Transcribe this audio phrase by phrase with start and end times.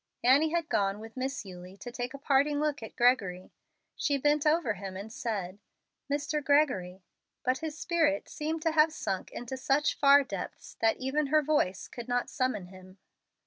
[0.23, 3.51] Annie had gone with Miss Eulie to take a parting look at Gregory.
[3.95, 5.59] She bent over him and said,
[6.11, 6.43] "Mr.
[6.43, 7.03] Gregory,"
[7.43, 11.87] but his spirit seemed to have sunk into such far depths that even her voice
[11.87, 12.97] could not summon him.